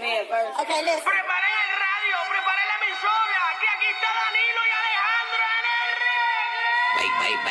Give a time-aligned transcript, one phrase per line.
[0.00, 0.60] first.
[0.60, 1.04] Okay, listen.
[1.04, 7.50] Preparen el radio, preparen la emisora, que aquí está Danilo y Alejandro en el reggae.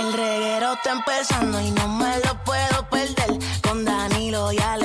[0.00, 3.38] El reguero está empezando y no me lo puedo perder.
[3.62, 4.81] Con Danilo y Alejandro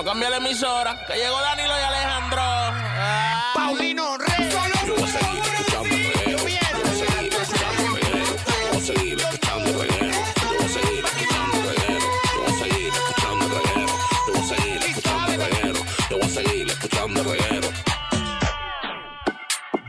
[0.00, 2.40] No cambie la emisora, que llegó Danilo y Alejandro.
[2.40, 3.52] Ah.
[3.54, 4.50] Paulino Rey.
[4.86, 6.30] Yo voy a seguir escuchando el reguero.
[6.30, 8.32] Yo voy a seguir escuchando el reguero.
[8.46, 10.16] Yo voy a seguir escuchando el reguero.
[10.40, 12.06] Yo voy a seguir escuchando el reguero.
[12.24, 13.92] Yo voy a seguir escuchando el reguero.
[14.26, 15.80] Yo voy a seguir escuchando el reguero.
[16.08, 17.68] Yo voy a seguir escuchando el reguero.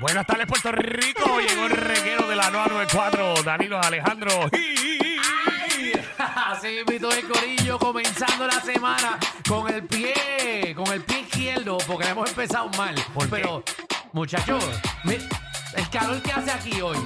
[0.02, 1.40] Buenas tardes, Puerto Rico.
[1.40, 4.50] Llegó el reguero de la 994, Danilo Alejandro.
[6.62, 9.18] Así invito el corillo comenzando la semana
[9.50, 12.94] con el pie, con el pie izquierdo, porque hemos empezado mal.
[13.16, 13.30] ¿Por qué?
[13.32, 13.64] Pero,
[14.14, 14.64] muchachos,
[15.04, 17.00] el calor que hace aquí hoy,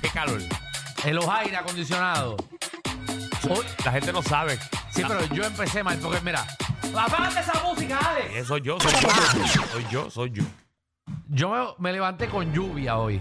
[0.00, 0.40] Qué calor.
[1.02, 2.36] en los aire acondicionados.
[3.50, 4.56] Hoy, La gente no sabe.
[4.90, 6.46] sí, pero yo empecé mal, porque mira,
[6.96, 8.38] apágate esa música, Ale.
[8.38, 9.66] Eh, soy yo, soy yo.
[9.72, 10.44] Soy yo, soy yo.
[11.28, 13.20] Yo me, me levanté con lluvia hoy.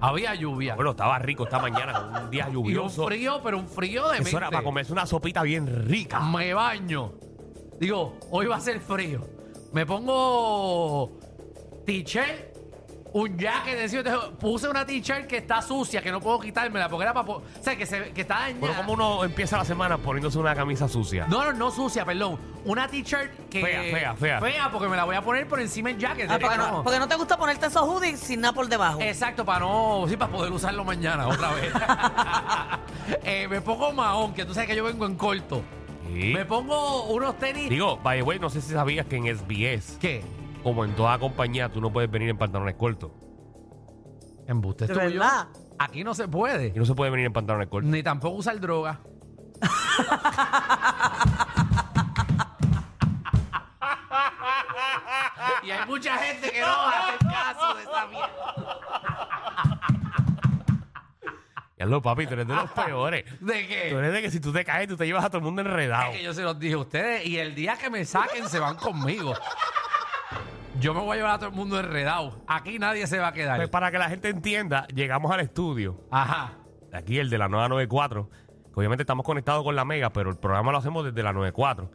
[0.00, 0.74] Había lluvia.
[0.74, 3.06] Bueno, estaba rico esta mañana con un día y un lluvioso.
[3.06, 6.20] frío, pero un frío de Eso era para comerse una sopita bien rica.
[6.20, 7.12] Me baño.
[7.80, 9.20] Digo, hoy va a ser frío.
[9.72, 11.18] Me pongo
[11.84, 12.47] t-shirt,
[13.12, 14.04] un jacket, decir,
[14.38, 17.24] puse una t-shirt que está sucia, que no puedo quitármela, porque era para...
[17.26, 18.58] po- O sea, que, se, que está dañada.
[18.60, 21.26] Bueno, como uno empieza la semana poniéndose una camisa sucia.
[21.28, 22.38] No, no, no sucia, perdón.
[22.64, 23.62] Una t-shirt que...
[23.62, 24.40] Fea, fea, fea.
[24.40, 26.30] Fea, porque me la voy a poner por encima del jacket.
[26.30, 29.00] Ah, porque, que no, porque no te gusta ponerte esos hoodies sin nada por debajo.
[29.00, 30.04] Exacto, para no...
[30.08, 31.72] Sí, para poder usarlo mañana otra vez.
[33.24, 35.62] Eh, me pongo mahón, que tú sabes que yo vengo en corto.
[36.12, 36.32] Sí.
[36.34, 37.68] Me pongo unos tenis...
[37.70, 40.22] Digo, by the way, no sé si sabías que en SBS, ¿Qué?
[40.62, 43.10] Como en toda compañía, tú no puedes venir en pantalones cortos.
[44.46, 45.20] Embuste ¿De tuyo.
[45.20, 45.48] verdad?
[45.78, 46.68] Aquí no se puede.
[46.74, 47.90] Y no se puede venir en pantalones cortos.
[47.90, 49.00] Ni tampoco usar droga.
[55.62, 58.28] y hay mucha gente que no hace caso de esa mierda.
[61.78, 63.24] Ya lo, papi, tú eres de los peores.
[63.40, 63.88] ¿De Tú qué?
[63.90, 66.10] eres de que si tú te caes, tú te llevas a todo el mundo enredado.
[66.10, 68.58] Es que yo se los dije a ustedes y el día que me saquen se
[68.58, 69.32] van conmigo.
[70.80, 72.40] Yo me voy a llevar a todo el mundo enredado.
[72.46, 73.56] Aquí nadie se va a quedar.
[73.56, 76.52] Pues para que la gente entienda, llegamos al estudio, Ajá.
[76.92, 78.28] aquí el de la 994,
[78.66, 81.90] que obviamente estamos conectados con la Mega, pero el programa lo hacemos desde la 94.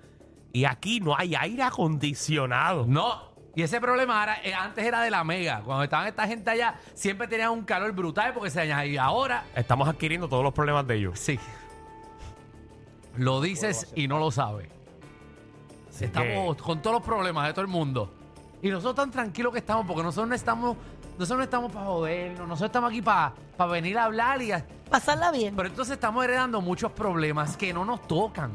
[0.51, 2.85] Y aquí no hay aire acondicionado.
[2.87, 3.31] No.
[3.55, 5.61] Y ese problema era- eh, antes era de la mega.
[5.63, 8.85] Cuando estaban esta gente allá, siempre tenían un calor brutal porque se dañaba.
[8.85, 11.19] Y ahora Estamos adquiriendo todos los problemas de ellos.
[11.19, 11.39] Sí.
[13.15, 14.67] Lo dices y no lo sabes.
[15.89, 18.11] Así Estamos con todos los problemas de todo el mundo.
[18.63, 20.77] Y nosotros tan tranquilos que estamos, porque nosotros no estamos,
[21.19, 23.33] nosotros no estamos para jodernos, nosotros estamos aquí para
[23.69, 25.55] venir a hablar y a- Pasarla bien.
[25.55, 28.51] Pero entonces estamos heredando muchos problemas que no nos tocan.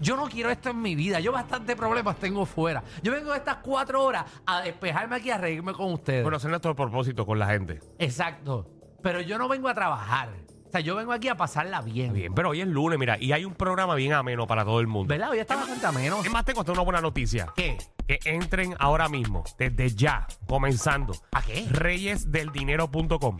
[0.00, 1.20] Yo no quiero esto en mi vida.
[1.20, 2.82] Yo bastante problemas tengo fuera.
[3.02, 6.22] Yo vengo estas cuatro horas a despejarme aquí, a reírme con ustedes.
[6.24, 7.78] Bueno, es nuestro propósito con la gente.
[7.98, 8.66] Exacto.
[9.02, 10.30] Pero yo no vengo a trabajar.
[10.66, 12.12] O sea, yo vengo aquí a pasarla bien.
[12.14, 14.86] Bien, pero hoy es lunes, mira, y hay un programa bien ameno para todo el
[14.86, 15.08] mundo.
[15.08, 15.30] ¿Verdad?
[15.30, 16.20] Hoy está bastante ameno.
[16.24, 17.48] Es más, tengo hasta una buena noticia.
[17.54, 17.76] ¿Qué?
[18.18, 21.14] Que entren ahora mismo, desde ya, comenzando.
[21.32, 21.66] ¿A qué?
[21.70, 23.38] Reyesdeldinero.com.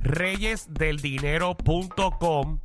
[0.00, 2.58] Reyesdeldinero.com.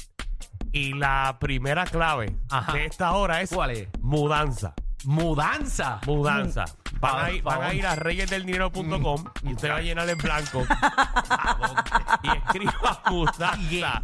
[0.72, 2.74] Y la primera clave Ajá.
[2.74, 3.88] de esta hora es ¿Cuál es?
[4.02, 4.76] mudanza.
[5.06, 6.00] Mudanza.
[6.06, 6.66] Mudanza.
[7.00, 10.66] Van a, ir, van a ir a reyesdeldinero.com y usted va a llenar en blanco
[12.24, 14.02] y escriba mudanza.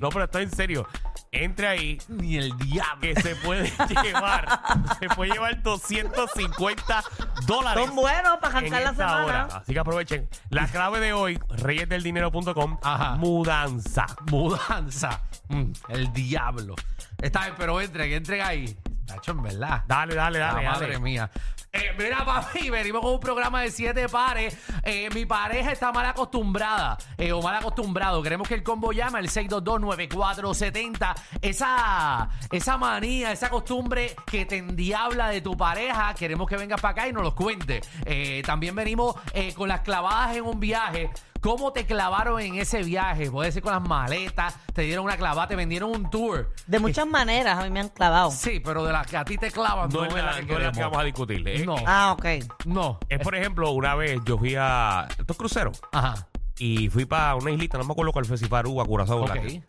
[0.00, 0.86] No, pero estoy en serio.
[1.30, 3.00] Entre ahí Ni el diablo.
[3.00, 3.72] que se puede
[4.02, 4.60] llevar,
[5.00, 7.02] se puede llevar 250
[7.46, 7.86] dólares.
[7.86, 9.24] Son buenos para en la esta semana.
[9.24, 9.42] hora.
[9.52, 10.28] Así que aprovechen.
[10.50, 13.16] La clave de hoy, reyesdeldinero.com, Ajá.
[13.16, 14.06] mudanza.
[14.30, 15.22] Mudanza.
[15.48, 16.74] Mm, el diablo.
[17.18, 18.76] Está bien, pero entren, entren ahí.
[19.06, 19.82] Tacho, en verdad.
[19.86, 20.62] Dale, dale, dale.
[20.62, 21.00] La madre dale.
[21.00, 21.30] mía.
[21.72, 24.56] Eh, mira, papi, venimos con un programa de siete pares.
[24.82, 28.22] Eh, mi pareja está mal acostumbrada eh, o mal acostumbrado.
[28.22, 31.14] Queremos que el combo llame al 6229470.
[31.40, 36.92] Esa, esa manía, esa costumbre que te endiabla de tu pareja, queremos que vengas para
[36.92, 37.80] acá y nos los cuente.
[38.04, 41.10] Eh, también venimos eh, con las clavadas en un viaje.
[41.42, 43.28] ¿Cómo te clavaron en ese viaje?
[43.28, 46.52] Puede ser con las maletas, te dieron una clavada, te vendieron un tour.
[46.68, 48.30] De muchas maneras a mí me han clavado.
[48.30, 50.46] Sí, pero de las que a ti te clavan, No, no, es la la, que
[50.46, 51.66] no es la que vamos a discutir.
[51.66, 51.74] No.
[51.84, 52.26] Ah, ok.
[52.64, 53.00] No.
[53.08, 56.28] es, por ejemplo, una vez yo fui a estos cruceros Ajá.
[56.58, 59.22] y fui para una islita, no me acuerdo cuál fue, si para Aruba, Curazao.
[59.22, 59.28] Ok.
[59.34, 59.62] la que-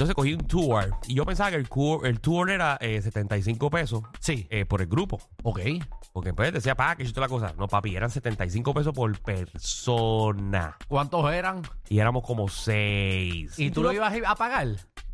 [0.00, 3.68] Entonces cogí un tour y yo pensaba que el, tour- el tour era eh, 75
[3.68, 4.46] pesos Sí.
[4.48, 5.20] eh, por el grupo.
[5.42, 5.60] Ok.
[6.14, 7.52] Porque pues decía, pa, que toda la cosa.
[7.58, 10.78] No, papi, eran 75 pesos por persona.
[10.88, 11.60] ¿Cuántos eran?
[11.90, 13.58] Y éramos como seis.
[13.58, 14.68] ¿Y tú lo ibas a pagar?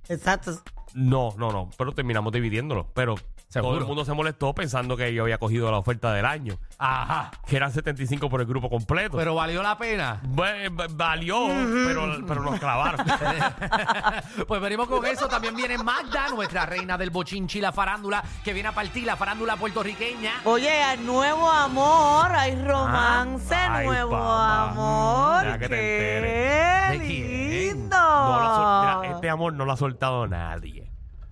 [0.08, 0.62] Exacto.
[0.94, 1.70] No, no, no.
[1.76, 2.86] Pero terminamos dividiéndolo.
[2.94, 3.16] Pero
[3.48, 3.72] Seguro.
[3.72, 6.58] todo el mundo se molestó pensando que yo había cogido la oferta del año.
[6.78, 7.30] Ajá.
[7.46, 9.16] Que eran 75 por el grupo completo.
[9.16, 10.20] Pero valió la pena.
[10.24, 13.04] Bueno, valió, pero, pero nos clavaron.
[14.48, 15.28] pues venimos con eso.
[15.28, 19.56] También viene Magda, nuestra reina del bochinchi, la farándula, que viene a partir la farándula
[19.56, 20.32] puertorriqueña.
[20.44, 24.70] Oye, hay nuevo amor, hay romance, Ah, ay, nuevo papá.
[24.70, 25.44] amor.
[25.44, 27.50] Ya que te ¡Qué ¿De quién?
[27.74, 27.96] lindo!
[27.98, 30.75] No la sol- mira, este amor no lo ha soltado nadie.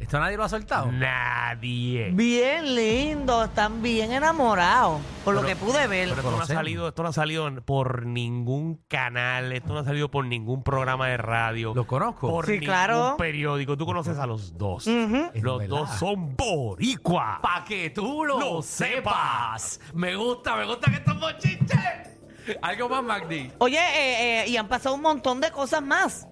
[0.04, 0.92] ¿Esto nadie lo ha soltado?
[0.92, 2.10] Nadie.
[2.12, 6.08] Bien lindo, están bien enamorados, por lo Pero- que pude ver.
[6.10, 6.58] Pero esto no, ha Conocemos.
[6.60, 11.08] salido, esto no ha salido por ningún canal, esto no ha salido por ningún programa
[11.08, 11.72] de radio.
[11.74, 12.28] Lo conozco.
[12.28, 13.14] Por Sí, ningún claro.
[13.16, 13.78] periódico.
[13.78, 14.86] Tú conoces a los dos.
[14.86, 15.30] Ujú.
[15.32, 15.76] Es Los verdad.
[15.78, 17.38] dos son boricua.
[17.40, 19.80] Pa' que tú lo, Lo sepas.
[19.94, 22.13] Me gusta, me gusta que estos bochinches.
[22.62, 23.50] Algo más, Magdi.
[23.58, 26.26] Oye, eh, eh, y han pasado un montón de cosas más.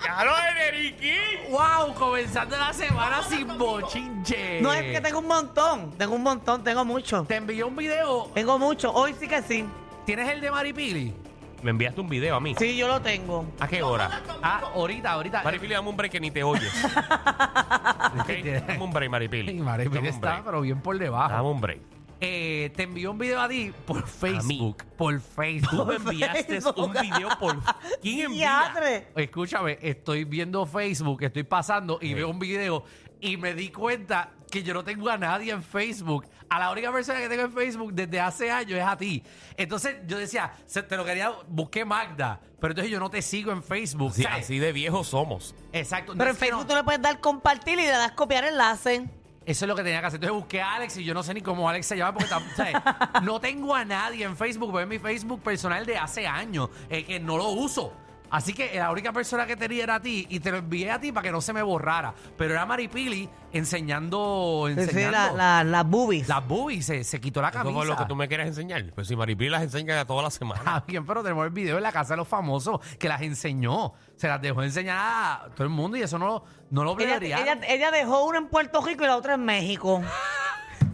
[0.00, 1.50] ¡Claro, Eneriquín!
[1.50, 1.94] ¡Wow!
[1.94, 4.60] Comenzando la semana sin bochinche.
[4.60, 7.24] No es que tengo un montón, tengo un montón, tengo mucho.
[7.24, 8.30] Te envió un video.
[8.34, 9.64] Tengo mucho, hoy sí que sí.
[10.06, 11.14] ¿Tienes el de Maripili?
[11.62, 12.54] Me enviaste un video a mí.
[12.58, 13.46] Sí, yo lo tengo.
[13.58, 14.20] ¿A qué hora?
[14.42, 15.42] Ah, ahorita, ahorita.
[15.42, 16.70] Maripili, dame un break que ni te oyes.
[18.20, 18.28] ¿Ok?
[18.66, 19.52] Dame un break, Maripili.
[19.52, 21.32] Sí, Maripili Dame un está, pero bien por debajo.
[21.32, 21.93] Dame un break.
[22.20, 24.84] Eh, te envió un video a ti por Facebook.
[24.96, 25.86] Por Tú Facebook.
[25.88, 27.58] me enviaste un video por...
[28.02, 28.72] ¿Quién envía?
[29.16, 32.84] Escúchame, estoy viendo Facebook, estoy pasando y veo un video
[33.20, 36.26] y me di cuenta que yo no tengo a nadie en Facebook.
[36.48, 39.22] A la única persona que tengo en Facebook desde hace años es a ti.
[39.56, 43.50] Entonces yo decía, se- te lo quería, busqué Magda, pero entonces yo no te sigo
[43.50, 44.12] en Facebook.
[44.14, 44.44] Sí, ¿sabes?
[44.44, 45.54] así de viejos somos.
[45.72, 46.12] Exacto.
[46.16, 49.08] Pero Es en Facebook no- tú le puedes dar compartir y le das copiar enlace.
[49.46, 50.16] Eso es lo que tenía que hacer.
[50.16, 52.72] Entonces busqué a Alex y yo no sé ni cómo Alex se llama porque
[53.22, 57.20] no tengo a nadie en Facebook, es mi Facebook personal de hace años, eh, que
[57.20, 57.92] no lo uso.
[58.34, 60.98] Así que la única persona que tenía era a ti y te lo envié a
[61.00, 62.12] ti para que no se me borrara.
[62.36, 66.28] Pero era Maripili enseñando, Sí, enseñando la, la, las boobies.
[66.28, 67.76] las boobies, se, se quitó la Eso camisa.
[67.78, 68.84] fue lo que tú me quieres enseñar.
[68.94, 70.62] Pues si Maripili las enseña toda la semana.
[70.66, 73.92] Ah, bien, pero tenemos el video en la casa de los famosos que las enseñó.
[74.16, 77.58] Se las dejó enseñar a todo el mundo y eso no, lo- no lo ella,
[77.68, 80.02] ella dejó una en Puerto Rico y la otra en México.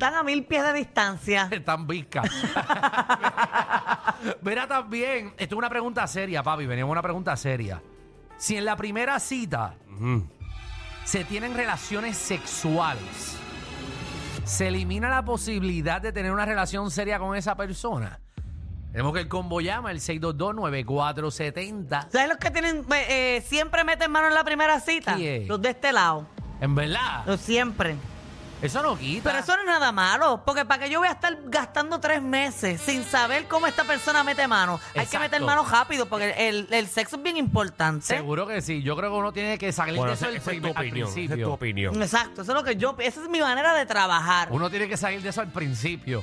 [0.00, 1.50] Están a mil pies de distancia.
[1.62, 2.22] Tan visca.
[4.40, 6.64] Verá también, esto es una pregunta seria, papi.
[6.64, 7.82] Venimos a una pregunta seria.
[8.38, 9.74] Si en la primera cita
[11.04, 13.36] se tienen relaciones sexuales,
[14.44, 18.20] ¿se elimina la posibilidad de tener una relación seria con esa persona?
[18.92, 22.08] Tenemos que el combo llama, el 622-9470.
[22.10, 25.16] ¿Sabes los que tienen, eh, eh, siempre meten mano en la primera cita?
[25.16, 25.46] ¿Quién?
[25.46, 26.26] Los de este lado.
[26.62, 27.96] En verdad, Los siempre.
[28.62, 29.24] Eso no quita.
[29.30, 32.20] Pero eso no es nada malo, porque para que yo voy a estar gastando tres
[32.22, 35.20] meses sin saber cómo esta persona mete mano, hay que Exacto.
[35.20, 38.04] meter mano rápido, porque el, el sexo es bien importante.
[38.06, 38.82] Seguro que sí.
[38.82, 40.62] Yo creo que uno tiene que salir Bueno, de esa, eso al esa es tu
[40.62, 41.08] primer- al opinión.
[41.08, 41.46] Esa es principio.
[41.46, 42.02] tu opinión.
[42.02, 44.48] Exacto, eso es lo que yo, esa es mi manera de trabajar.
[44.50, 46.22] Uno tiene que salir de eso al principio.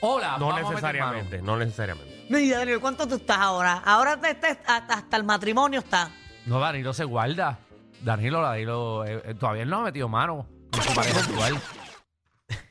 [0.00, 2.26] Hola, No vamos a meter necesariamente, no necesariamente.
[2.28, 3.80] Mira, Daniel, ¿cuánto tú estás ahora?
[3.84, 6.04] Ahora te, te- hasta, hasta el matrimonio está.
[6.08, 6.14] mano.
[6.46, 7.58] No, Danilo se guarda.
[8.02, 11.60] Danilo, Danilo, eh, eh, todavía él no ha metido mano con su pareja actual.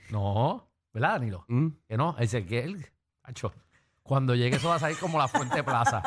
[0.10, 1.46] No, ¿verdad, Danilo?
[1.48, 1.68] ¿Mm?
[1.88, 2.86] Que no, ese que él,
[3.24, 3.54] Hacho,
[4.02, 6.02] cuando llegue eso va a salir como la Fuente Plaza.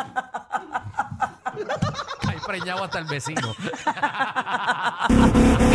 [2.29, 3.55] Ahí preñado hasta el vecino.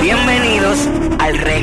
[0.01, 0.87] Bienvenidos
[1.19, 1.37] al